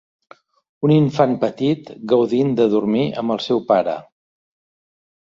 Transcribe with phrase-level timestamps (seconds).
[0.87, 3.95] Un infant petit gaudint de dormir amb el seu pare.